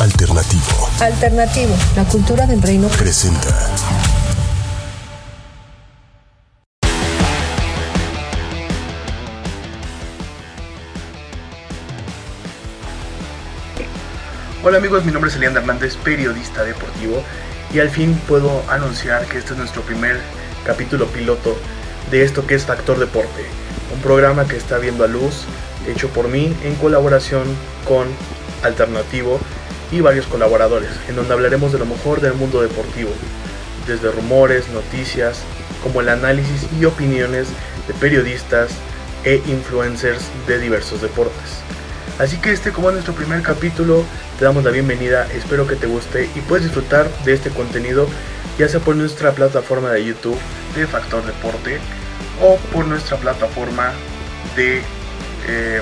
[0.00, 0.88] Alternativo.
[0.98, 2.88] Alternativo, la cultura del reino.
[2.88, 3.50] Presenta.
[14.64, 17.22] Hola amigos, mi nombre es Elian Hernández, periodista deportivo,
[17.70, 20.18] y al fin puedo anunciar que este es nuestro primer
[20.64, 21.58] capítulo piloto
[22.10, 23.44] de esto que es Factor Deporte,
[23.94, 25.44] un programa que está viendo a luz,
[25.86, 27.44] hecho por mí en colaboración
[27.86, 28.08] con
[28.62, 29.38] Alternativo
[29.90, 33.10] y varios colaboradores, en donde hablaremos de lo mejor del mundo deportivo,
[33.86, 35.40] desde rumores, noticias,
[35.82, 37.48] como el análisis y opiniones
[37.86, 38.70] de periodistas
[39.24, 41.60] e influencers de diversos deportes.
[42.18, 44.04] Así que este como es nuestro primer capítulo,
[44.38, 48.06] te damos la bienvenida, espero que te guste y puedes disfrutar de este contenido
[48.58, 50.38] ya sea por nuestra plataforma de YouTube
[50.76, 51.78] de Factor Deporte
[52.42, 53.92] o por nuestra plataforma
[54.54, 54.82] de
[55.48, 55.80] eh,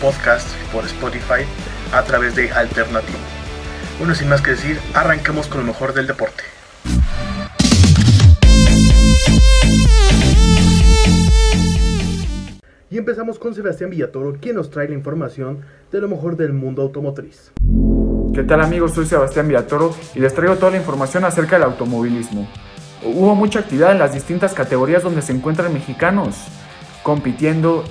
[0.00, 1.44] podcast por Spotify
[1.92, 3.18] a través de Alternativo.
[3.98, 6.44] Bueno, sin más que decir, arranquemos con lo mejor del deporte.
[12.90, 15.60] Y empezamos con Sebastián Villatoro, quien nos trae la información
[15.92, 17.52] de lo mejor del mundo automotriz.
[18.34, 18.94] ¿Qué tal amigos?
[18.94, 22.48] Soy Sebastián Villatoro y les traigo toda la información acerca del automovilismo.
[23.04, 26.36] Hubo mucha actividad en las distintas categorías donde se encuentran mexicanos,
[27.02, 27.84] compitiendo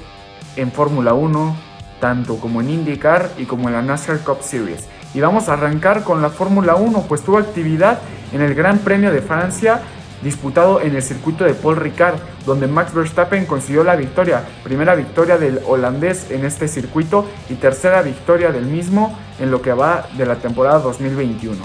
[0.56, 1.67] en Fórmula 1,
[2.00, 4.88] tanto como en IndyCar y como en la NASCAR Cup Series.
[5.14, 8.00] Y vamos a arrancar con la Fórmula 1, pues tuvo actividad
[8.32, 9.82] en el Gran Premio de Francia
[10.22, 15.38] disputado en el circuito de Paul Ricard, donde Max Verstappen consiguió la victoria, primera victoria
[15.38, 20.26] del holandés en este circuito y tercera victoria del mismo en lo que va de
[20.26, 21.58] la temporada 2021.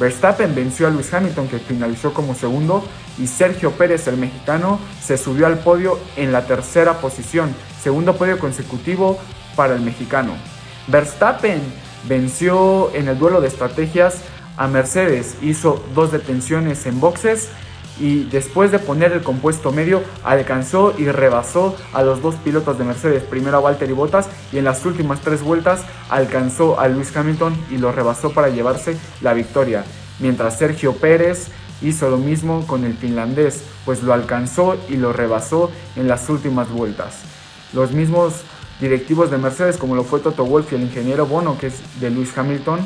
[0.00, 2.82] Verstappen venció a Lewis Hamilton que finalizó como segundo
[3.18, 8.38] y Sergio Pérez el mexicano se subió al podio en la tercera posición, segundo podio
[8.38, 9.18] consecutivo
[9.56, 10.34] para el mexicano.
[10.88, 11.60] Verstappen
[12.08, 14.22] venció en el duelo de estrategias
[14.56, 17.48] a Mercedes, hizo dos detenciones en boxes
[17.98, 22.84] y después de poner el compuesto medio alcanzó y rebasó a los dos pilotos de
[22.84, 27.54] Mercedes, primero a Valtteri Bottas y en las últimas tres vueltas alcanzó a Lewis Hamilton
[27.70, 29.84] y lo rebasó para llevarse la victoria,
[30.18, 31.48] mientras Sergio Pérez
[31.80, 36.70] hizo lo mismo con el finlandés, pues lo alcanzó y lo rebasó en las últimas
[36.70, 37.20] vueltas.
[37.72, 38.42] Los mismos
[38.82, 42.10] directivos de Mercedes, como lo fue Toto Wolff y el ingeniero Bono, que es de
[42.10, 42.80] Lewis Hamilton,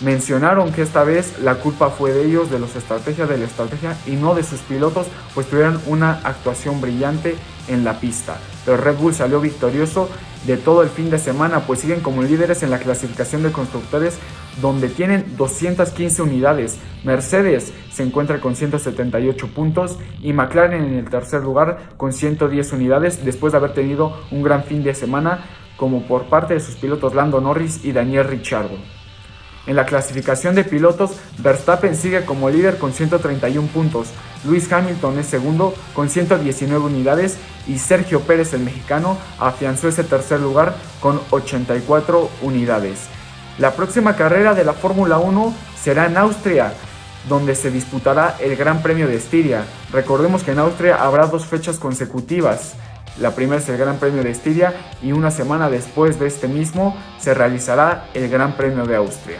[0.00, 3.96] Mencionaron que esta vez la culpa fue de ellos, de los estrategias de la estrategia
[4.06, 7.36] y no de sus pilotos, pues tuvieron una actuación brillante
[7.68, 8.36] en la pista.
[8.64, 10.08] Pero Red Bull salió victorioso
[10.46, 14.18] de todo el fin de semana, pues siguen como líderes en la clasificación de constructores
[14.60, 16.76] donde tienen 215 unidades.
[17.04, 23.24] Mercedes se encuentra con 178 puntos y McLaren en el tercer lugar con 110 unidades
[23.24, 25.44] después de haber tenido un gran fin de semana
[25.76, 28.76] como por parte de sus pilotos Lando Norris y Daniel Ricciardo.
[29.66, 34.08] En la clasificación de pilotos, Verstappen sigue como líder con 131 puntos,
[34.44, 40.40] Luis Hamilton es segundo con 119 unidades y Sergio Pérez, el mexicano, afianzó ese tercer
[40.40, 43.06] lugar con 84 unidades.
[43.58, 46.74] La próxima carrera de la Fórmula 1 será en Austria,
[47.28, 49.64] donde se disputará el Gran Premio de Estiria.
[49.92, 52.74] Recordemos que en Austria habrá dos fechas consecutivas.
[53.18, 56.94] La primera es el Gran Premio de Estiria y una semana después de este mismo
[57.18, 59.38] se realizará el Gran Premio de Austria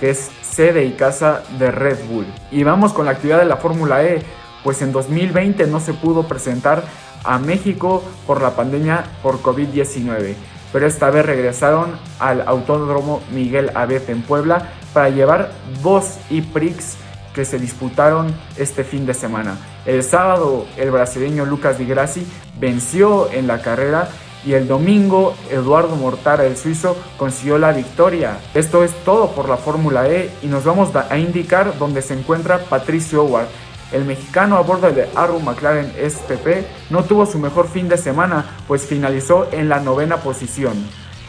[0.00, 2.26] que es sede y casa de Red Bull.
[2.50, 4.22] Y vamos con la actividad de la Fórmula E,
[4.64, 6.82] pues en 2020 no se pudo presentar
[7.22, 10.34] a México por la pandemia por COVID-19,
[10.72, 15.52] pero esta vez regresaron al Autódromo Miguel Abed en Puebla para llevar
[15.82, 16.96] dos e-prix
[17.34, 19.56] que se disputaron este fin de semana.
[19.84, 22.26] El sábado el brasileño Lucas Di Grassi
[22.58, 24.08] venció en la carrera
[24.44, 28.38] y el domingo Eduardo Mortara, el suizo, consiguió la victoria.
[28.54, 32.58] Esto es todo por la Fórmula E y nos vamos a indicar dónde se encuentra
[32.58, 33.48] Patricio Howard.
[33.92, 38.56] El mexicano a bordo de Arrow McLaren SPP no tuvo su mejor fin de semana,
[38.68, 40.74] pues finalizó en la novena posición.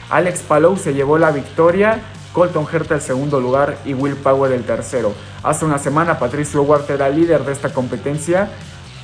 [0.10, 2.00] Alex Palou se llevó la victoria,
[2.34, 5.14] Colton Herta el segundo lugar y Will Power el tercero.
[5.41, 8.50] Hace una semana Patricio Howard era líder de esta competencia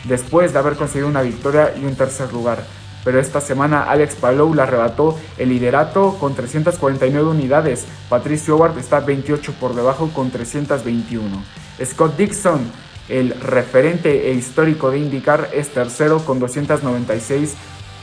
[0.04, 2.64] después de haber conseguido una victoria y un tercer lugar
[3.08, 7.86] pero esta semana Alex Palou le arrebató el liderato con 349 unidades.
[8.10, 11.42] Patricio Howard está 28 por debajo con 321.
[11.86, 12.70] Scott Dixon,
[13.08, 17.56] el referente e histórico de IndyCar, es tercero con 296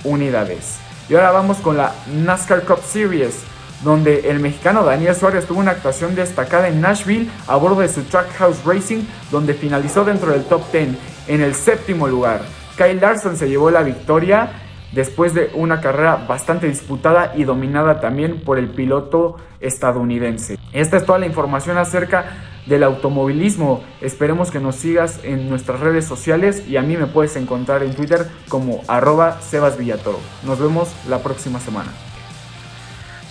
[0.05, 0.79] unidades.
[1.11, 1.93] Y ahora vamos con la
[2.25, 3.41] NASCAR Cup Series,
[3.83, 8.05] donde el mexicano Daniel Suárez tuvo una actuación destacada en Nashville a bordo de su
[8.05, 10.97] Trackhouse Racing, donde finalizó dentro del top 10
[11.29, 12.41] en el séptimo lugar.
[12.79, 14.64] Kyle Larson se llevó la victoria
[14.95, 20.59] después de una carrera bastante disputada y dominada también por el piloto estadounidense.
[20.73, 22.27] Esta es toda la información acerca
[22.67, 23.85] del automovilismo.
[24.01, 27.95] Esperemos que nos sigas en nuestras redes sociales y a mí me puedes encontrar en
[27.95, 30.21] Twitter como arroba Sebas Villatoro.
[30.45, 31.93] Nos vemos la próxima semana.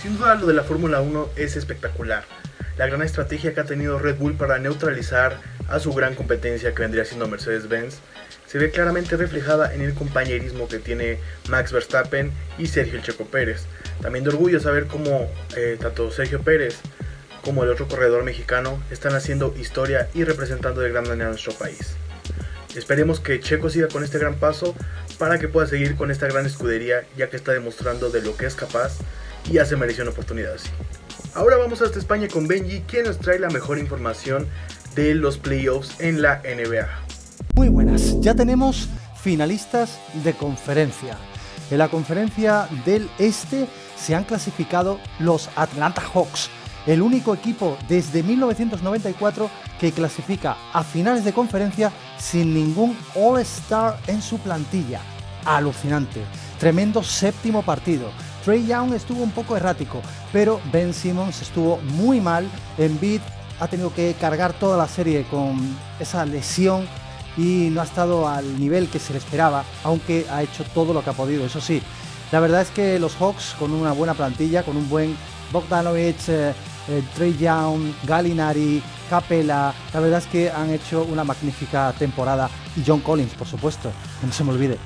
[0.00, 2.24] Sin duda lo de la Fórmula 1 es espectacular.
[2.76, 5.38] La gran estrategia que ha tenido Red Bull para neutralizar
[5.68, 8.00] a su gran competencia que vendría siendo Mercedes-Benz
[8.54, 11.18] se ve claramente reflejada en el compañerismo que tiene
[11.48, 13.64] Max Verstappen y Sergio Checo Pérez.
[14.00, 16.76] También de orgullo saber cómo eh, tanto Sergio Pérez
[17.42, 21.52] como el otro corredor mexicano están haciendo historia y representando de gran manera a nuestro
[21.54, 21.96] país.
[22.76, 24.76] Esperemos que Checo siga con este gran paso
[25.18, 28.46] para que pueda seguir con esta gran escudería ya que está demostrando de lo que
[28.46, 28.98] es capaz
[29.50, 30.70] y hace mereció una oportunidad así.
[31.34, 34.46] Ahora vamos hasta España con Benji quien nos trae la mejor información
[34.94, 37.04] de los playoffs en la NBA.
[37.56, 37.93] Muy buenas,
[38.24, 41.18] ya tenemos finalistas de conferencia.
[41.70, 46.48] En la conferencia del Este se han clasificado los Atlanta Hawks,
[46.86, 54.22] el único equipo desde 1994 que clasifica a finales de conferencia sin ningún All-Star en
[54.22, 55.00] su plantilla.
[55.44, 56.22] Alucinante.
[56.58, 58.08] Tremendo séptimo partido.
[58.42, 60.00] Trey Young estuvo un poco errático,
[60.32, 62.48] pero Ben Simmons estuvo muy mal.
[62.78, 63.20] Embiid
[63.60, 65.58] ha tenido que cargar toda la serie con
[66.00, 66.86] esa lesión
[67.36, 71.02] y no ha estado al nivel que se le esperaba, aunque ha hecho todo lo
[71.02, 71.44] que ha podido.
[71.44, 71.82] Eso sí,
[72.32, 75.16] la verdad es que los Hawks, con una buena plantilla, con un buen
[75.52, 76.54] Bogdanovich, eh,
[76.88, 82.50] eh, Trey Young, Gallinari, Capella, la verdad es que han hecho una magnífica temporada.
[82.76, 84.78] Y John Collins, por supuesto, que no se me olvide.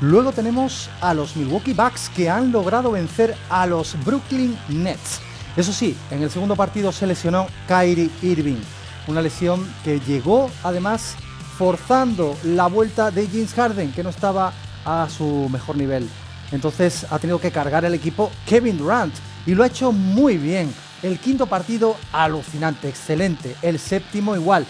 [0.00, 5.20] Luego tenemos a los Milwaukee Bucks que han logrado vencer a los Brooklyn Nets.
[5.56, 8.60] Eso sí, en el segundo partido se lesionó Kyrie Irving,
[9.08, 11.16] una lesión que llegó además
[11.58, 14.52] forzando la vuelta de James Harden, que no estaba
[14.84, 16.08] a su mejor nivel.
[16.52, 19.12] Entonces ha tenido que cargar el equipo Kevin Durant
[19.44, 20.72] y lo ha hecho muy bien.
[21.02, 23.56] El quinto partido alucinante, excelente.
[23.60, 24.66] El séptimo igual.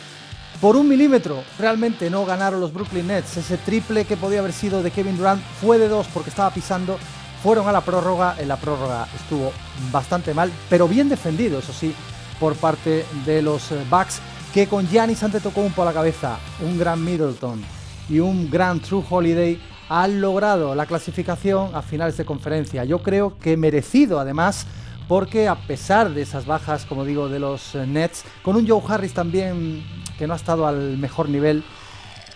[0.63, 3.37] Por un milímetro realmente no ganaron los Brooklyn Nets.
[3.37, 6.99] Ese triple que podía haber sido de Kevin Durant fue de dos porque estaba pisando.
[7.43, 8.35] Fueron a la prórroga.
[8.39, 9.53] En la prórroga estuvo
[9.93, 11.95] bastante mal, pero bien defendido, eso sí,
[12.41, 14.21] por parte de los eh, Bucks
[14.53, 17.63] que con Giannis Antetokounmpo a la cabeza, un gran Middleton
[18.09, 22.85] y un gran True Holiday han logrado la clasificación a finales de conferencia.
[22.85, 24.67] Yo creo que merecido además
[25.07, 28.83] porque a pesar de esas bajas, como digo, de los eh, Nets, con un Joe
[28.87, 29.83] Harris también
[30.19, 31.65] que no ha estado al mejor nivel,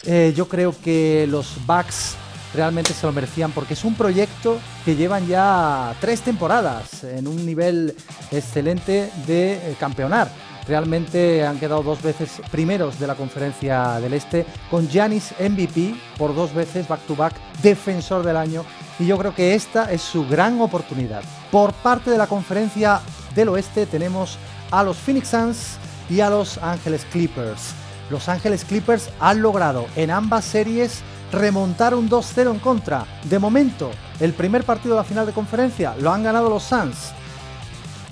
[0.05, 2.17] eh, yo creo que los Bucks
[2.55, 7.45] realmente se lo merecían porque es un proyecto que llevan ya tres temporadas en un
[7.45, 7.95] nivel
[8.31, 10.31] excelente de eh, campeonar
[10.67, 16.35] realmente han quedado dos veces primeros de la conferencia del Este, con Giannis MVP por
[16.35, 18.65] dos veces back-to-back, defensor del año,
[18.99, 21.23] y yo creo que esta es su gran oportunidad.
[21.51, 23.01] Por parte de la conferencia
[23.35, 24.39] del Oeste tenemos
[24.71, 25.77] a los Phoenix Suns
[26.09, 27.75] y a los Ángeles Clippers.
[28.11, 33.07] Los Ángeles Clippers han logrado en ambas series remontar un 2-0 en contra.
[33.25, 37.15] De momento, el primer partido de la final de conferencia lo han ganado los Suns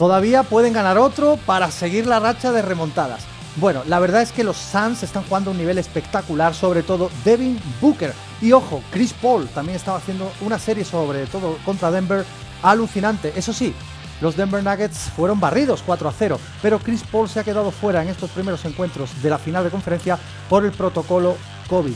[0.01, 3.27] Todavía pueden ganar otro para seguir la racha de remontadas.
[3.57, 7.11] Bueno, la verdad es que los Suns están jugando a un nivel espectacular, sobre todo
[7.23, 8.15] Devin Booker.
[8.41, 12.25] Y ojo, Chris Paul también estaba haciendo una serie sobre todo contra Denver
[12.63, 13.35] alucinante.
[13.37, 13.75] Eso sí,
[14.23, 18.01] los Denver Nuggets fueron barridos 4 a 0, pero Chris Paul se ha quedado fuera
[18.01, 21.37] en estos primeros encuentros de la final de conferencia por el protocolo
[21.69, 21.93] COVID.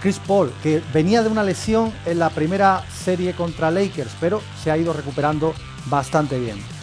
[0.00, 4.70] Chris Paul, que venía de una lesión en la primera serie contra Lakers, pero se
[4.70, 5.52] ha ido recuperando
[5.90, 6.73] bastante bien.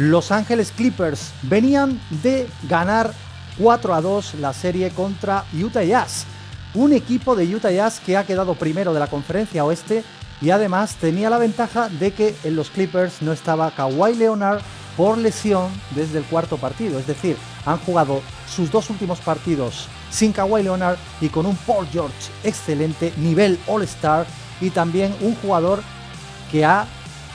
[0.00, 3.12] Los Ángeles Clippers venían de ganar
[3.58, 6.24] 4 a 2 la serie contra Utah Jazz.
[6.72, 10.02] Un equipo de Utah Jazz que ha quedado primero de la conferencia oeste
[10.40, 14.62] y además tenía la ventaja de que en los Clippers no estaba Kawhi Leonard
[14.96, 16.98] por lesión desde el cuarto partido.
[16.98, 21.86] Es decir, han jugado sus dos últimos partidos sin Kawhi Leonard y con un Paul
[21.92, 24.24] George excelente, nivel All-Star
[24.62, 25.82] y también un jugador
[26.50, 26.86] que ha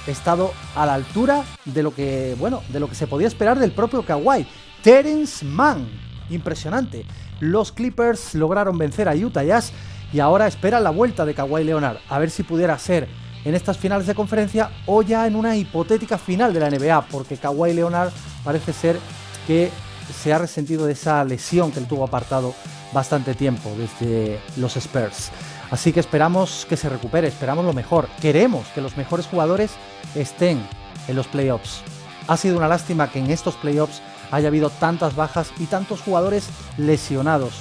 [0.08, 3.72] estado a la altura de lo que, bueno, de lo que se podía esperar del
[3.72, 4.46] propio Kawhi.
[4.82, 5.88] Terence Mann,
[6.30, 7.06] impresionante.
[7.40, 9.72] Los Clippers lograron vencer a Utah Jazz
[10.14, 13.08] y ahora esperan la vuelta de Kawhi Leonard, a ver si pudiera ser
[13.44, 17.38] en estas finales de conferencia o ya en una hipotética final de la NBA, porque
[17.38, 18.12] Kawhi Leonard
[18.44, 19.00] parece ser
[19.46, 19.70] que
[20.14, 22.54] se ha resentido de esa lesión que él tuvo apartado
[22.94, 25.32] bastante tiempo desde los Spurs.
[25.72, 28.08] Así que esperamos que se recupere, esperamos lo mejor.
[28.22, 29.72] Queremos que los mejores jugadores
[30.14, 30.62] estén
[31.08, 31.82] en los playoffs.
[32.28, 36.50] Ha sido una lástima que en estos playoffs haya habido tantas bajas y tantos jugadores
[36.78, 37.54] lesionados.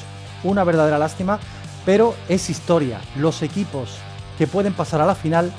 [0.42, 1.38] Una verdadera lástima,
[1.84, 3.00] pero es historia.
[3.16, 3.99] Los equipos
[4.38, 5.52] que pueden pasar a la final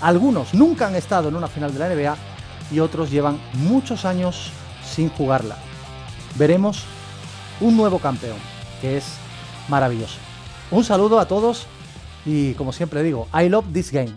[0.00, 2.16] Algunos nunca han estado en una final de la NBA
[2.72, 4.50] y otros llevan muchos años
[4.82, 5.56] sin jugarla.
[6.36, 6.84] Veremos
[7.60, 8.38] un nuevo campeón,
[8.80, 9.04] que es
[9.68, 10.29] maravilloso.
[10.70, 11.66] Un saludo a todos
[12.24, 14.14] y como siempre digo, I love this game.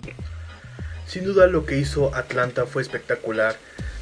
[1.08, 3.56] Sin duda lo que hizo Atlanta fue espectacular,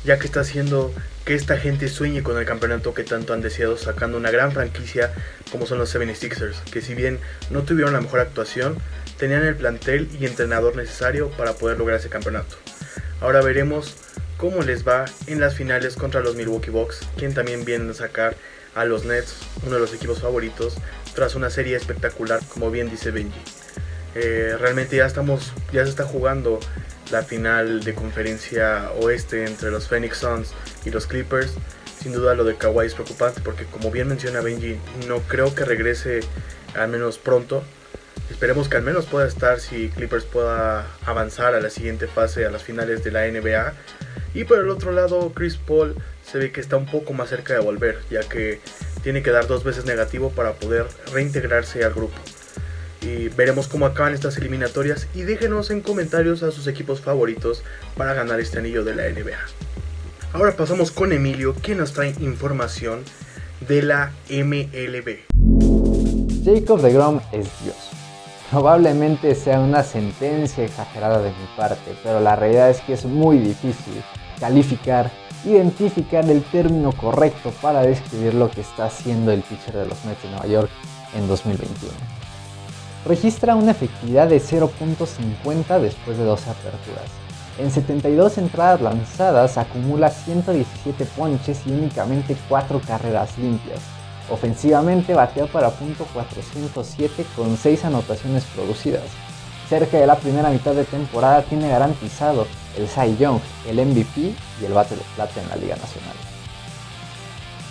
[0.03, 0.93] ya que está haciendo
[1.23, 5.13] que esta gente sueñe con el campeonato que tanto han deseado, sacando una gran franquicia
[5.49, 7.19] como son los 76ers, que si bien
[7.51, 8.75] no tuvieron la mejor actuación,
[9.17, 12.57] tenían el plantel y entrenador necesario para poder lograr ese campeonato.
[13.21, 13.95] Ahora veremos
[14.35, 18.35] cómo les va en las finales contra los Milwaukee Bucks, quien también vienen a sacar
[18.75, 20.75] a los Nets, uno de los equipos favoritos,
[21.13, 23.39] tras una serie espectacular, como bien dice Benji.
[24.15, 26.59] Eh, realmente ya estamos, ya se está jugando
[27.11, 30.53] la final de conferencia oeste entre los Phoenix Suns
[30.85, 31.53] y los Clippers.
[32.01, 34.77] Sin duda lo de Kawhi es preocupante porque como bien menciona Benji,
[35.07, 36.21] no creo que regrese
[36.75, 37.63] al menos pronto.
[38.29, 42.49] Esperemos que al menos pueda estar si Clippers pueda avanzar a la siguiente fase, a
[42.49, 43.73] las finales de la NBA.
[44.33, 47.53] Y por el otro lado, Chris Paul se ve que está un poco más cerca
[47.53, 48.61] de volver, ya que
[49.03, 52.15] tiene que dar dos veces negativo para poder reintegrarse al grupo.
[53.01, 57.63] Y veremos cómo acaban estas eliminatorias y déjenos en comentarios a sus equipos favoritos
[57.97, 59.39] para ganar este anillo de la NBA.
[60.33, 63.03] Ahora pasamos con Emilio, quien nos trae información
[63.67, 65.25] de la MLB.
[66.45, 67.75] Jacob de Grom es Dios.
[68.49, 73.37] Probablemente sea una sentencia exagerada de mi parte, pero la realidad es que es muy
[73.37, 74.03] difícil
[74.39, 75.11] calificar,
[75.45, 80.23] identificar el término correcto para describir lo que está haciendo el pitcher de los Mets
[80.23, 80.69] de Nueva York
[81.15, 81.93] en 2021.
[83.05, 87.09] Registra una efectividad de 0.50 después de dos aperturas.
[87.57, 93.79] En 72 entradas lanzadas acumula 117 ponches y únicamente 4 carreras limpias.
[94.29, 99.03] Ofensivamente batea para punto 407 con 6 anotaciones producidas.
[99.67, 102.45] Cerca de la primera mitad de temporada tiene garantizado
[102.77, 106.15] el Cy Young, el MVP y el bate de plata en la Liga Nacional.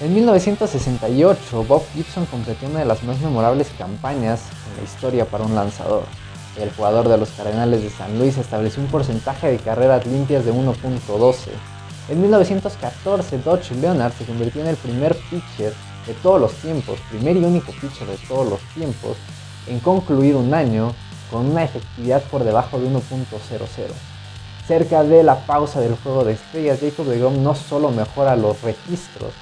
[0.00, 4.40] En 1968, Bob Gibson completó una de las más memorables campañas
[4.70, 6.04] en la historia para un lanzador.
[6.58, 10.54] El jugador de los Cardenales de San Luis estableció un porcentaje de carreras limpias de
[10.54, 11.50] 1.12.
[12.08, 15.74] En 1914, Dodge Leonard se convirtió en el primer pitcher
[16.06, 19.16] de todos los tiempos, primer y único pitcher de todos los tiempos,
[19.66, 20.94] en concluir un año
[21.30, 24.09] con una efectividad por debajo de 1.00.
[24.70, 28.62] Cerca de la pausa del juego de estrellas, Jacob de Grom no solo mejora los
[28.62, 29.32] registros,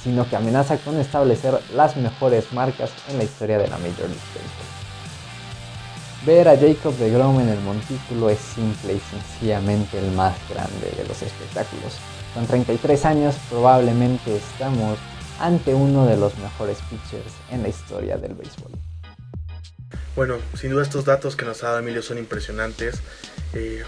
[0.00, 4.22] sino que amenaza con establecer las mejores marcas en la historia de la Major League
[4.36, 4.68] Baseball.
[6.24, 10.92] Ver a Jacob de Grom en el montículo es simple y sencillamente el más grande
[10.96, 11.94] de los espectáculos.
[12.32, 14.96] Con 33 años probablemente estamos
[15.40, 18.70] ante uno de los mejores pitchers en la historia del béisbol.
[20.14, 23.00] Bueno, sin duda estos datos que nos ha dado Emilio son impresionantes.
[23.54, 23.82] Eh,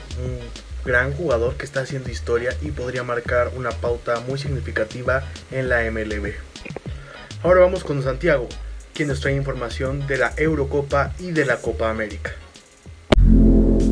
[0.84, 5.82] gran jugador que está haciendo historia y podría marcar una pauta muy significativa en la
[5.90, 6.32] MLB.
[7.42, 8.48] Ahora vamos con Santiago,
[8.92, 12.32] quien nos trae información de la Eurocopa y de la Copa América.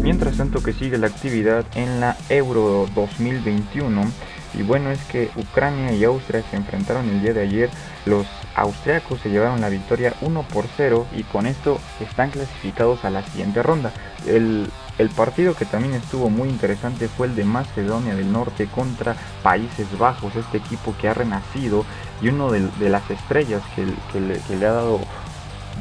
[0.03, 4.11] Mientras tanto que sigue la actividad en la Euro 2021
[4.55, 7.71] y bueno es que Ucrania y Austria se enfrentaron el día de ayer,
[8.07, 13.11] los austriacos se llevaron la victoria 1 por 0 y con esto están clasificados a
[13.11, 13.93] la siguiente ronda.
[14.27, 14.71] El,
[15.11, 20.35] partido que también estuvo muy interesante fue el de Macedonia del Norte contra Países Bajos,
[20.35, 21.85] este equipo que ha renacido
[22.21, 23.87] y uno de, las estrellas que,
[24.21, 25.01] le, que le ha dado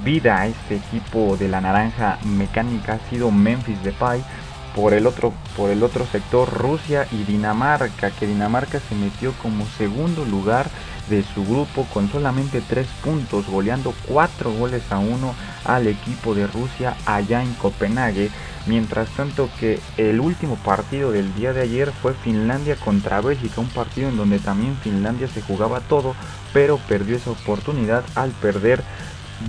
[0.03, 4.23] vida a este equipo de la naranja mecánica ha sido Memphis Depay
[4.75, 9.65] por el otro por el otro sector Rusia y Dinamarca que Dinamarca se metió como
[9.65, 10.67] segundo lugar
[11.09, 15.33] de su grupo con solamente 3 puntos goleando 4 goles a 1
[15.65, 18.29] al equipo de Rusia allá en Copenhague
[18.67, 23.69] mientras tanto que el último partido del día de ayer fue Finlandia contra Bélgica un
[23.69, 26.15] partido en donde también Finlandia se jugaba todo
[26.53, 28.83] pero perdió esa oportunidad al perder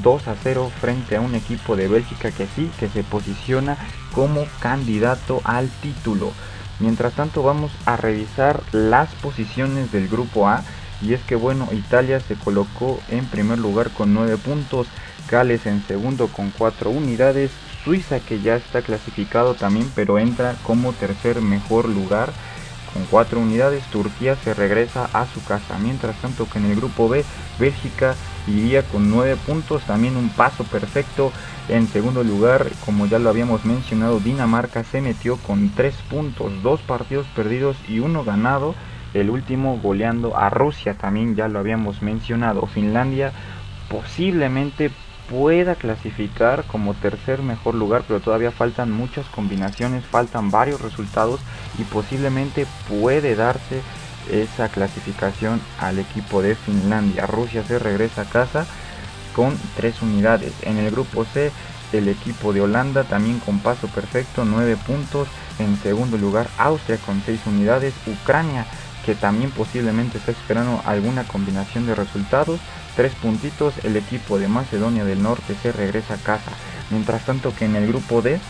[0.03, 3.77] 2 a 0 frente a un equipo de Bélgica que sí, que se posiciona
[4.15, 6.33] como candidato al título.
[6.81, 10.63] Mientras tanto vamos a revisar las posiciones del grupo A
[11.01, 14.87] y es que bueno, Italia se colocó en primer lugar con 9 puntos,
[15.31, 17.51] Gales en segundo con 4 unidades,
[17.89, 22.29] Suiza que ya está clasificado también pero entra como tercer mejor lugar
[22.93, 27.09] con 4 unidades, Turquía se regresa a su casa, mientras tanto que en el grupo
[27.09, 27.25] B,
[27.59, 28.15] Bélgica
[28.47, 31.33] iría con 9 puntos, también un paso perfecto.
[31.71, 36.81] En segundo lugar, como ya lo habíamos mencionado, Dinamarca se metió con 3 puntos, 2
[36.81, 38.75] partidos perdidos y uno ganado.
[39.15, 42.67] El último goleando a Rusia, también ya lo habíamos mencionado.
[42.67, 43.33] Finlandia
[43.91, 44.91] posiblemente
[45.31, 51.41] pueda clasificar como tercer mejor lugar, pero todavía faltan muchas combinaciones, faltan varios resultados
[51.79, 53.83] y posiblemente puede darse
[54.31, 57.27] esa clasificación al equipo de Finlandia.
[57.27, 58.67] Rusia se regresa a casa
[59.35, 60.53] con tres unidades.
[60.63, 61.51] En el grupo C,
[61.93, 65.29] el equipo de Holanda también con paso perfecto, 9 puntos.
[65.59, 67.95] En segundo lugar, Austria con 6 unidades.
[68.07, 68.67] Ucrania,
[69.07, 72.61] que también posiblemente está esperando alguna combinación de resultados.
[72.99, 73.75] 3 puntitos.
[73.85, 76.51] El equipo de Macedonia del Norte se regresa a casa.
[76.91, 78.41] Mientras tanto que en el grupo D,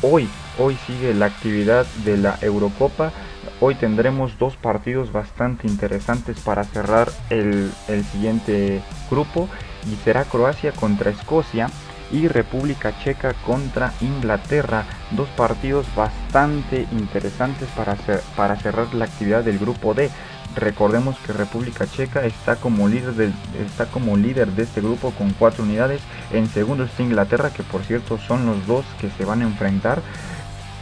[0.00, 0.26] hoy,
[0.58, 3.12] hoy sigue la actividad de la Eurocopa.
[3.60, 9.46] Hoy tendremos dos partidos bastante interesantes para cerrar el, el siguiente grupo
[9.86, 11.68] y será Croacia contra Escocia
[12.10, 14.86] y República Checa contra Inglaterra.
[15.10, 17.94] Dos partidos bastante interesantes para,
[18.34, 20.10] para cerrar la actividad del grupo D.
[20.58, 23.32] Recordemos que República Checa está como, líder del,
[23.64, 26.00] está como líder de este grupo con cuatro unidades.
[26.32, 30.00] En segundo está Inglaterra, que por cierto son los dos que se van a enfrentar.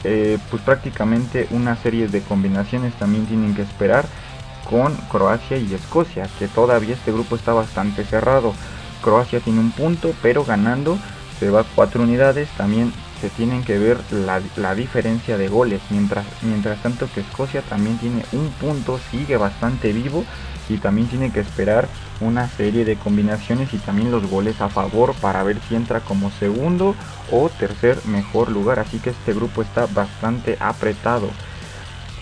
[0.04, 4.04] Eh, pues prácticamente una serie de combinaciones también tienen que esperar
[4.68, 8.52] con Croacia y Escocia, que todavía este grupo está bastante cerrado.
[9.02, 10.98] Croacia tiene un punto, pero ganando
[11.38, 12.48] se va cuatro unidades.
[12.56, 15.80] También se tienen que ver la, diferencia de goles.
[15.90, 20.24] Mientras, mientras tanto que Escocia también tiene un punto, sigue bastante vivo
[20.68, 21.88] y también tiene que esperar
[22.20, 26.30] una serie de combinaciones y también los goles a favor para ver si entra como
[26.30, 26.94] segundo
[27.30, 28.78] o tercer mejor lugar.
[28.78, 31.30] Así que este grupo está bastante apretado.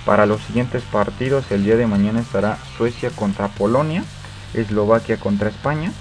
[0.05, 4.05] Para los siguientes partidos el día de mañana estará Suecia contra Polonia,
[4.53, 5.93] Eslovaquia contra España,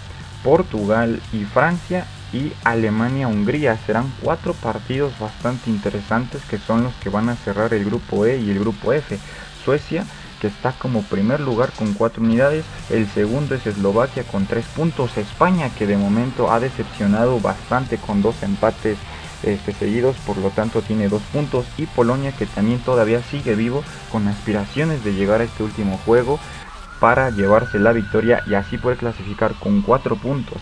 [0.44, 3.78] Portugal y Francia y Alemania-Hungría.
[3.86, 8.38] Serán cuatro partidos bastante interesantes que son los que van a cerrar el grupo E
[8.38, 9.18] y el grupo F.
[9.64, 10.06] Suecia
[10.44, 15.18] que está como primer lugar con cuatro unidades, el segundo es Eslovaquia con tres puntos,
[15.18, 18.98] España que de momento ha decepcionado bastante con dos empates
[19.44, 23.86] este, seguidos, por lo tanto tiene dos puntos, y Polonia que también todavía sigue vivo
[24.12, 26.42] con aspiraciones de llegar a este último juego
[27.00, 30.58] para llevarse la victoria y así poder clasificar con cuatro puntos.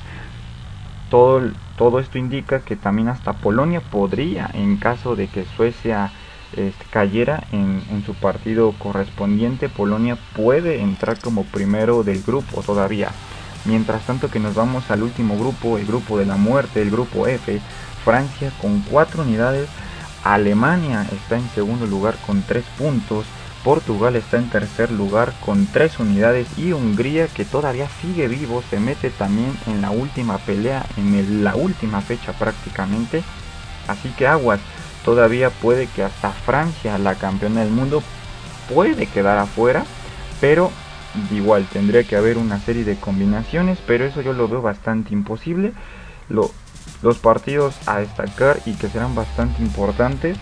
[1.12, 6.10] Todo, esto indica que también hasta Polonia podría, en caso de que Suecia
[6.56, 13.10] este, cayera en, su partido correspondiente, Polonia puede entrar como primero del grupo todavía.
[13.66, 17.28] Mientras tanto que nos vamos al último grupo, el grupo de la muerte, el grupo
[17.28, 17.60] F,
[18.06, 19.68] Francia con 4 unidades,
[20.24, 23.26] Alemania está en segundo lugar con 3 puntos,
[23.64, 28.80] Portugal está en tercer lugar con 3 unidades y Hungría que todavía sigue vivo se
[28.80, 33.24] mete también en la última pelea, en la última fecha prácticamente.
[33.88, 34.60] Así que aguas,
[35.06, 38.02] todavía puede que hasta Francia, la campeona del mundo,
[38.74, 39.86] puede quedar afuera,
[40.40, 40.72] pero
[41.32, 45.74] igual tendría que haber una serie de combinaciones, pero eso yo lo veo bastante imposible.
[46.30, 50.38] los partidos a destacar y que serán bastante importantes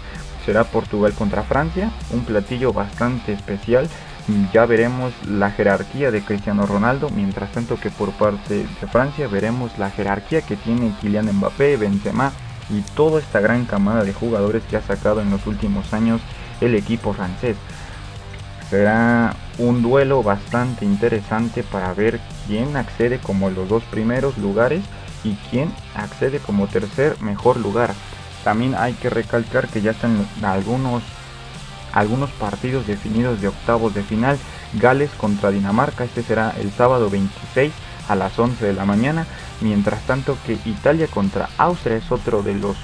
[0.46, 3.88] será Portugal contra Francia, un platillo bastante especial.
[4.54, 9.78] Ya veremos la jerarquía de Cristiano Ronaldo, mientras tanto que por parte de Francia veremos
[9.80, 12.32] la jerarquía que tiene Kylian Mbappé, Benzema,
[12.70, 16.22] y toda esta gran camada de jugadores que ha sacado en los últimos años
[16.62, 17.58] el equipo francés.
[18.70, 24.84] Será un duelo bastante interesante para ver quién accede como los dos primeros lugares
[25.24, 27.96] y quién accede como tercer mejor lugar.
[28.44, 31.04] También hay que recalcar que ya están algunos
[31.92, 34.38] algunos partidos definidos de octavos de final.
[34.74, 37.72] Gales contra Dinamarca, este será el sábado 26
[38.08, 39.26] a las 11 de la mañana.
[39.62, 42.78] Mientras tanto que Italia contra Austria es otro de los,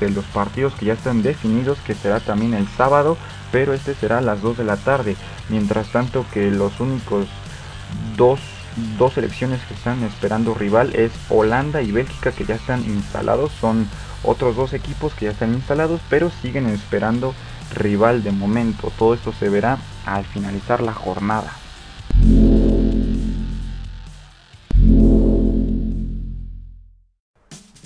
[0.00, 3.16] de los partidos que ya están definidos, que será también el sábado,
[3.50, 5.16] pero este será a las 2 de la tarde.
[5.48, 7.28] Mientras tanto que los únicos
[8.16, 8.40] dos,
[8.98, 13.52] dos selecciones que están esperando rival es Holanda y Bélgica que ya están instalados.
[13.60, 13.86] Son
[14.24, 17.34] otros dos equipos que ya están instalados, pero siguen esperando
[17.74, 18.92] rival de momento.
[18.98, 21.52] Todo esto se verá al finalizar la jornada.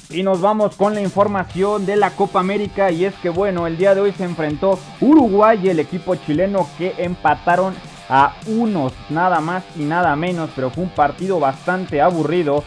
[0.09, 3.77] Y nos vamos con la información de la Copa América y es que bueno, el
[3.77, 7.75] día de hoy se enfrentó Uruguay y el equipo chileno que empataron
[8.09, 12.65] a unos, nada más y nada menos, pero fue un partido bastante aburrido,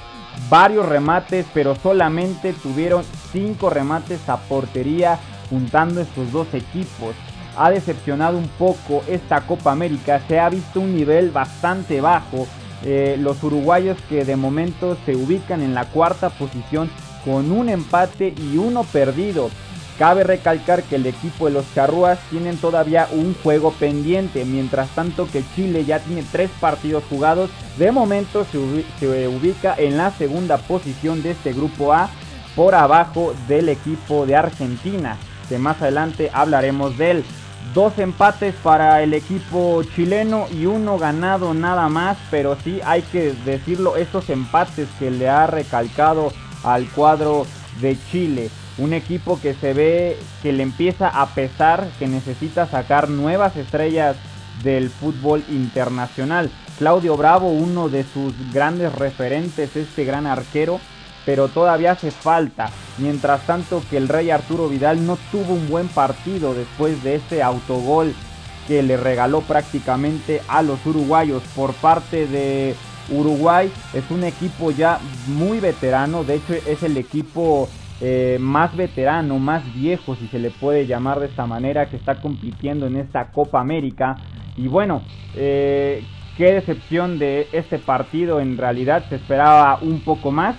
[0.50, 7.16] varios remates, pero solamente tuvieron 5 remates a portería juntando estos dos equipos.
[7.58, 12.48] Ha decepcionado un poco esta Copa América, se ha visto un nivel bastante bajo.
[12.86, 16.90] Eh, los uruguayos que de momento se ubican en la cuarta posición
[17.26, 19.50] con un empate y uno perdido.
[19.98, 25.28] Cabe recalcar que el equipo de los charrúas tienen todavía un juego pendiente, mientras tanto
[25.30, 31.24] que Chile ya tiene tres partidos jugados de momento se, ubica en la segunda posición
[31.24, 32.10] de este grupo A
[32.56, 37.26] por abajo del equipo de Argentina, que más adelante hablaremos de él.
[37.74, 43.34] Dos empates para el equipo chileno y uno ganado nada más, pero sí hay que
[43.46, 46.32] decirlo, estos empates que le ha recalcado
[46.64, 47.46] al cuadro
[47.82, 48.50] de Chile.
[48.78, 54.16] Un equipo que se ve que le empieza a pesar, que necesita sacar nuevas estrellas
[54.64, 56.50] del fútbol internacional.
[56.78, 60.80] Claudio Bravo, uno de sus grandes referentes, este gran arquero,
[61.26, 62.70] pero todavía hace falta.
[62.98, 67.42] Mientras tanto que el rey Arturo Vidal no tuvo un buen partido después de ese
[67.44, 68.14] autogol
[68.68, 72.76] que le regaló prácticamente a los uruguayos por parte de
[73.10, 73.72] Uruguay.
[73.94, 77.68] Es un equipo ya muy veterano, de hecho es el equipo
[78.02, 82.22] eh, más veterano, más viejo, si se le puede llamar de esta manera, que está
[82.22, 84.18] compitiendo en esta Copa América.
[84.56, 85.02] Y bueno,
[85.36, 86.04] eh,
[86.38, 90.56] qué decepción de este partido, en realidad se esperaba un poco más.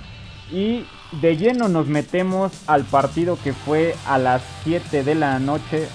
[0.52, 5.88] Y de lleno nos metemos al partido que fue a las 7 de la noche,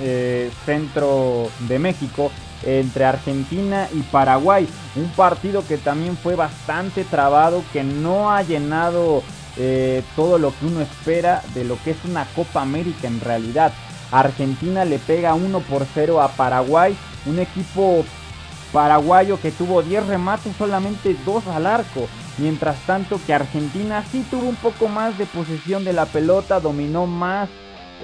[0.00, 2.30] eh, centro de México,
[2.64, 4.68] entre Argentina y Paraguay.
[4.96, 9.22] Un partido que también fue bastante trabado, que no ha llenado
[9.56, 13.72] eh, todo lo que uno espera de lo que es una Copa América en realidad.
[14.10, 16.96] Argentina le pega 1 por 0 a Paraguay,
[17.26, 18.04] un equipo
[18.76, 22.08] paraguayo que tuvo 10 remates, solamente 2 al arco.
[22.36, 27.06] Mientras tanto que Argentina sí tuvo un poco más de posesión de la pelota, dominó
[27.06, 27.48] más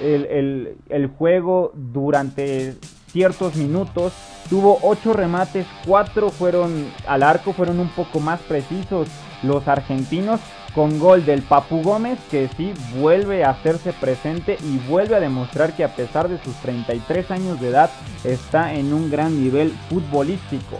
[0.01, 2.73] el, el juego durante
[3.11, 4.13] ciertos minutos.
[4.49, 9.07] Tuvo 8 remates, 4 fueron al arco, fueron un poco más precisos
[9.43, 10.39] los argentinos
[10.73, 15.75] con gol del Papu Gómez que sí vuelve a hacerse presente y vuelve a demostrar
[15.75, 17.91] que a pesar de sus 33 años de edad
[18.23, 20.77] está en un gran nivel futbolístico.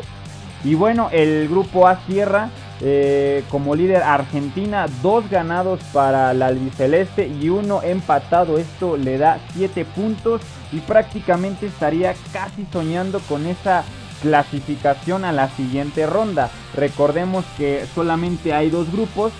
[0.63, 2.49] Y bueno, el grupo A cierra
[2.85, 8.57] eh, como líder Argentina, dos ganados para la albiceleste y uno empatado.
[8.57, 13.83] Esto le da 7 puntos y prácticamente estaría casi soñando con esa
[14.21, 16.49] clasificación a la siguiente ronda.
[16.75, 19.31] Recordemos que solamente hay dos grupos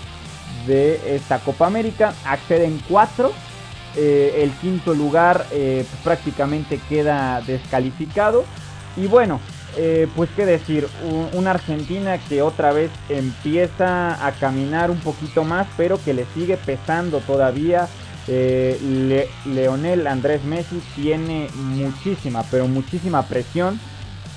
[0.66, 2.14] de esta Copa América.
[2.24, 3.32] Acceden cuatro.
[3.96, 8.44] Eh, el quinto lugar eh, pues, prácticamente queda descalificado.
[8.96, 9.40] Y bueno,
[9.76, 10.88] eh, pues qué decir,
[11.32, 16.56] una Argentina que otra vez empieza a caminar un poquito más, pero que le sigue
[16.56, 17.88] pesando todavía.
[18.26, 23.78] Leonel Andrés Messi tiene muchísima, pero muchísima presión.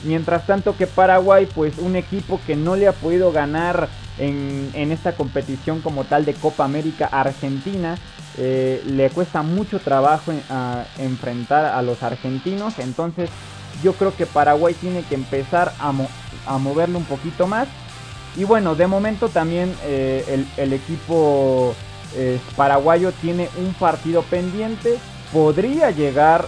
[0.03, 3.87] Mientras tanto que Paraguay, pues un equipo que no le ha podido ganar
[4.17, 7.97] en, esta competición como tal de Copa América Argentina.
[8.37, 10.31] Eh, le cuesta mucho trabajo
[10.99, 12.79] enfrentar a los argentinos.
[12.79, 13.29] Entonces
[13.83, 15.93] yo creo que Paraguay tiene que empezar a,
[16.45, 17.67] a moverlo un poquito más.
[18.35, 21.73] Y bueno, de momento también eh, el, equipo
[22.15, 24.97] eh, paraguayo tiene un partido pendiente.
[25.33, 26.47] Podría llegar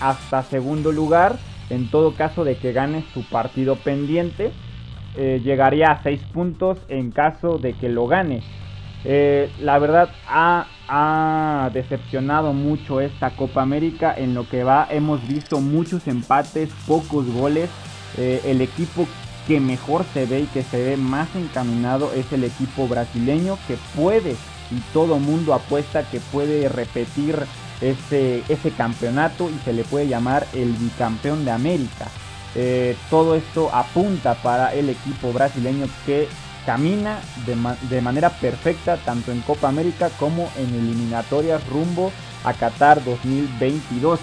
[0.00, 4.52] hasta segundo lugar en todo caso de que gane su partido pendiente.
[5.16, 8.42] Eh, llegaría a 6 puntos en caso de que lo gane.
[9.04, 10.66] Eh, la verdad ha,
[11.72, 14.88] decepcionado mucho esta Copa América en lo que va.
[14.90, 17.70] Hemos visto muchos empates, pocos goles.
[18.18, 19.06] Eh, el equipo
[19.46, 23.76] que mejor se ve y que se ve más encaminado es el equipo brasileño que
[23.96, 24.32] puede
[24.70, 27.36] y todo mundo apuesta que puede repetir
[27.80, 32.08] ese, ese campeonato y se le puede llamar el bicampeón de América.
[32.54, 36.28] Eh, todo esto apunta para el equipo brasileño que
[36.66, 37.18] camina
[37.88, 42.12] de, manera perfecta tanto en Copa América como en eliminatorias rumbo
[42.44, 44.20] a Qatar 2022.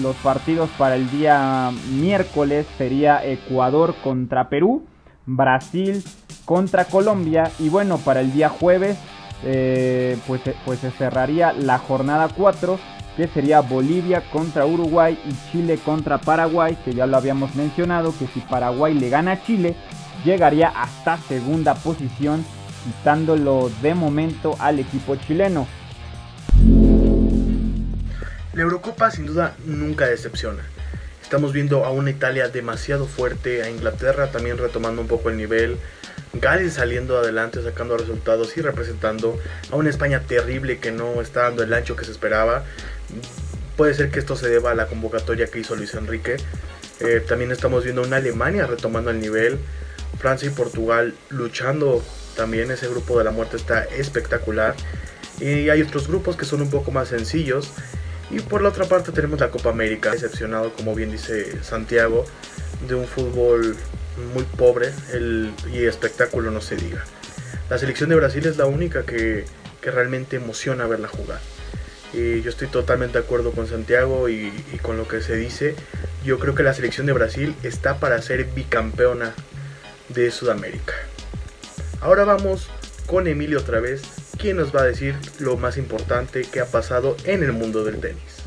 [0.00, 4.84] Los partidos para el día miércoles sería Ecuador contra Perú,
[5.26, 6.04] Brasil
[6.44, 8.98] contra Colombia y bueno, para el día jueves
[9.42, 12.78] eh, pues, pues se cerraría la jornada 4
[13.16, 18.26] que sería Bolivia contra Uruguay y Chile contra Paraguay, que ya lo habíamos mencionado, que
[18.28, 19.76] si Paraguay le gana a Chile,
[20.24, 22.44] llegaría hasta segunda posición,
[22.84, 25.66] quitándolo de momento al equipo chileno.
[28.52, 30.62] La Eurocopa sin duda nunca decepciona.
[31.22, 35.78] Estamos viendo a una Italia demasiado fuerte, a Inglaterra también retomando un poco el nivel,
[36.32, 39.38] Gales saliendo adelante, sacando resultados y representando
[39.70, 42.64] a una España terrible que no está dando el ancho que se esperaba.
[43.76, 46.36] Puede ser que esto se deba a la convocatoria que hizo Luis Enrique.
[47.00, 49.58] Eh, también estamos viendo una Alemania retomando el nivel.
[50.18, 52.04] Francia y Portugal luchando
[52.36, 52.70] también.
[52.70, 54.76] Ese grupo de la muerte está espectacular.
[55.40, 57.72] Y hay otros grupos que son un poco más sencillos.
[58.30, 62.24] Y por la otra parte tenemos la Copa América, decepcionado como bien dice Santiago,
[62.86, 63.76] de un fútbol
[64.34, 67.04] muy pobre el, y espectáculo no se diga.
[67.68, 69.44] La selección de Brasil es la única que,
[69.80, 71.40] que realmente emociona verla jugar.
[72.12, 75.76] Y yo estoy totalmente de acuerdo con Santiago y, y, con lo que se dice.
[76.24, 79.32] Yo creo que la selección de Brasil está para ser bicampeona
[80.08, 80.94] de Sudamérica.
[82.00, 82.68] Ahora vamos
[83.06, 84.02] con Emilio otra vez,
[84.38, 88.00] quien nos va a decir lo más importante que ha pasado en el mundo del
[88.00, 88.39] tenis.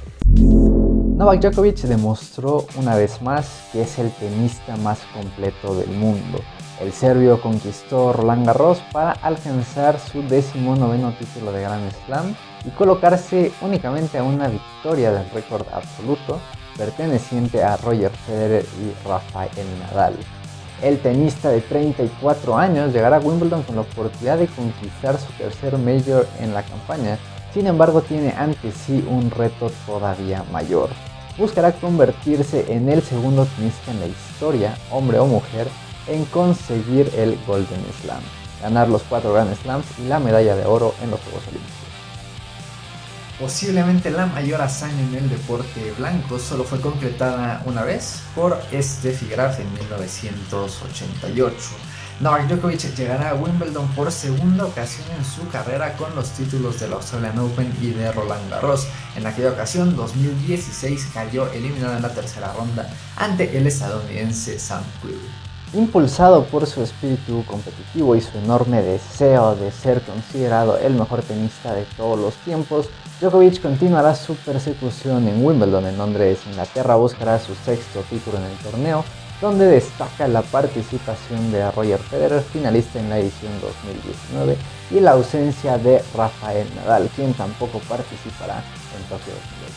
[1.24, 6.40] Novak Djokovic demostró una vez más que es el tenista más completo del mundo.
[6.82, 13.54] El serbio conquistó Roland Garros para alcanzar su noveno título de Grand Slam y colocarse
[13.62, 16.42] únicamente a una victoria del récord absoluto
[16.78, 20.18] perteneciente a Roger Federer y Rafael Nadal.
[20.82, 25.78] El tenista de 34 años llegará a Wimbledon con la oportunidad de conquistar su tercer
[25.78, 27.18] major en la campaña
[27.54, 30.90] sin embargo, tiene ante sí un reto todavía mayor.
[31.38, 35.68] Buscará convertirse en el segundo tenista en la historia, hombre o mujer,
[36.08, 38.22] en conseguir el Golden Slam,
[38.62, 41.84] ganar los cuatro Grand Slams y la medalla de oro en los Juegos Olímpicos.
[43.40, 49.28] Posiblemente la mayor hazaña en el deporte blanco solo fue concretada una vez por Steffi
[49.28, 51.58] Graf en 1988
[52.20, 56.94] Novak Djokovic llegará a Wimbledon por segunda ocasión en su carrera con los títulos del
[56.94, 58.88] Australian Open y de Roland Garros.
[59.16, 65.18] En aquella ocasión, 2016, cayó eliminado en la tercera ronda ante el estadounidense Sam Querrey.
[65.74, 71.74] Impulsado por su espíritu competitivo y su enorme deseo de ser considerado el mejor tenista
[71.74, 77.56] de todos los tiempos, Djokovic continuará su persecución en Wimbledon, en Londres, Inglaterra, buscará su
[77.56, 79.04] sexto título en el torneo
[79.44, 84.56] donde destaca la participación de Roger Federer, finalista en la edición 2019,
[84.92, 88.64] y la ausencia de Rafael Nadal, quien tampoco participará
[88.96, 89.74] en Tokio 2020.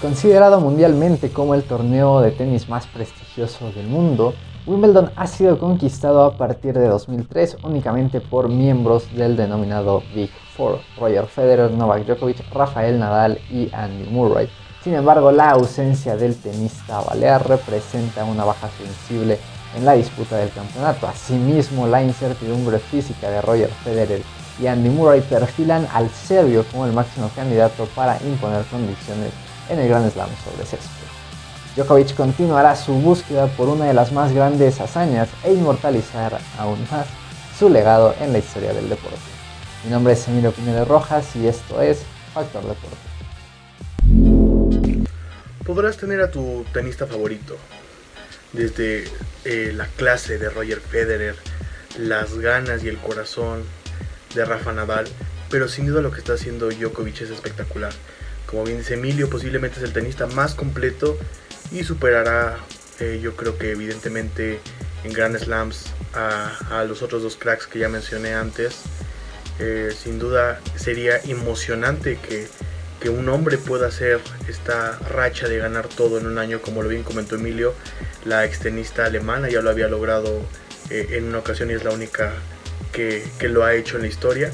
[0.00, 4.32] Considerado mundialmente como el torneo de tenis más prestigioso del mundo,
[4.64, 10.78] Wimbledon ha sido conquistado a partir de 2003 únicamente por miembros del denominado Big Four,
[11.00, 14.48] Roger Federer, Novak Djokovic, Rafael Nadal y Andy Murray,
[14.82, 19.38] sin embargo, la ausencia del tenista balear representa una baja sensible
[19.76, 21.06] en la disputa del campeonato.
[21.06, 24.22] Asimismo, la incertidumbre física de Roger Federer
[24.58, 29.32] y Andy Murray perfilan al serbio como el máximo candidato para imponer condiciones
[29.68, 30.88] en el Grand Slam sobre césped.
[31.76, 37.06] Djokovic continuará su búsqueda por una de las más grandes hazañas e inmortalizar aún más
[37.58, 39.18] su legado en la historia del deporte.
[39.84, 42.02] Mi nombre es Emilio Pineda Rojas y esto es
[42.34, 43.09] Factor Deporte
[45.74, 47.56] podrás tener a tu tenista favorito.
[48.52, 49.04] Desde
[49.44, 51.36] eh, la clase de Roger Federer,
[51.98, 53.62] las ganas y el corazón
[54.34, 55.06] de Rafa Nadal,
[55.48, 57.92] pero sin duda lo que está haciendo Djokovic es espectacular.
[58.46, 61.16] Como bien dice Emilio, posiblemente es el tenista más completo
[61.70, 62.58] y superará,
[62.98, 64.58] eh, yo creo que evidentemente
[65.04, 68.82] en Grand Slams a, los otros dos cracks que ya mencioné antes.
[69.60, 72.48] Eh, sin duda sería emocionante que
[73.00, 76.88] que un hombre pueda hacer esta racha de ganar todo en un año, como lo
[76.88, 77.74] bien comentó Emilio,
[78.24, 80.42] la extenista alemana ya lo había logrado
[80.90, 82.34] eh, en una ocasión y es la única
[82.92, 84.52] que, lo ha hecho en la historia.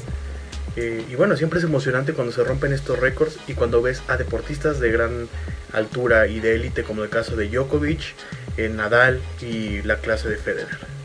[0.75, 4.15] Eh, y bueno, siempre es emocionante cuando se rompen estos récords y cuando ves a
[4.15, 5.27] deportistas de gran
[5.73, 8.15] altura y de élite, como el caso de Djokovic,
[8.57, 10.96] eh, Nadal y la clase de Federer.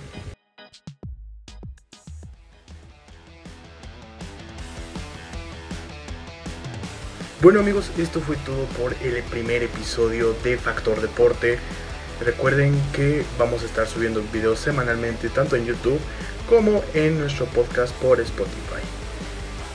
[7.42, 11.58] Bueno amigos, esto fue todo por el primer episodio de Factor Deporte.
[12.20, 15.98] Recuerden que vamos a estar subiendo videos semanalmente tanto en YouTube
[16.48, 18.80] como en nuestro podcast por Spotify.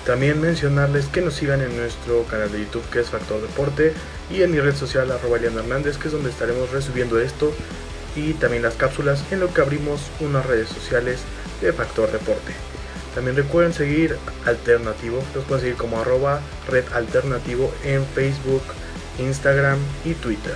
[0.06, 3.92] También mencionarles que nos sigan en nuestro canal de YouTube que es Factor Deporte
[4.32, 7.54] y en mi red social arroba Hernández que es donde estaremos resubiendo esto
[8.16, 11.20] y también las cápsulas en lo que abrimos unas redes sociales
[11.60, 12.77] de Factor Deporte.
[13.15, 18.63] También recuerden seguir Alternativo, los pueden seguir como arroba red alternativo en Facebook,
[19.20, 20.56] Instagram y Twitter.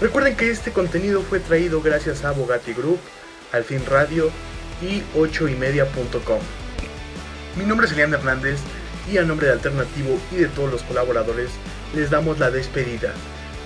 [0.00, 2.98] Recuerden que este contenido fue traído gracias a Bogati Group,
[3.52, 4.30] Alfin Radio
[4.80, 6.40] y 8ymedia.com.
[7.56, 8.58] Mi nombre es Elian Hernández
[9.10, 11.50] y a nombre de Alternativo y de todos los colaboradores
[11.94, 13.12] les damos la despedida.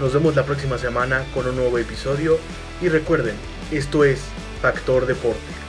[0.00, 2.38] Nos vemos la próxima semana con un nuevo episodio
[2.82, 3.36] y recuerden,
[3.70, 4.20] esto es
[4.60, 5.65] Factor Deporte.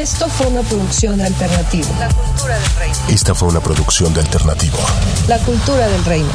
[0.00, 1.86] Esto fue una producción de Alternativo.
[1.98, 2.96] La cultura del reino.
[3.10, 4.78] Esta fue una producción de Alternativo.
[5.28, 6.30] La cultura del reino.